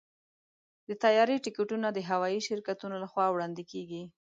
[0.87, 4.03] د طیارې ټکټونه د هوايي شرکتونو لخوا وړاندې کېږي.